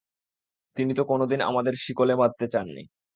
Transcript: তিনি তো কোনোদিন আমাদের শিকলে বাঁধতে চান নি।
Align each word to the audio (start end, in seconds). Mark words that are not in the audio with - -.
তিনি 0.77 0.91
তো 0.93 1.03
কোনোদিন 1.03 1.39
আমাদের 1.49 1.73
শিকলে 1.83 2.13
বাঁধতে 2.15 2.45
চান 2.53 2.67
নি। 2.75 2.83